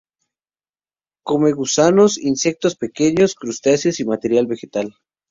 [1.27, 4.95] Come gusanos, insectos pequeños, crustáceos y materia vegetal.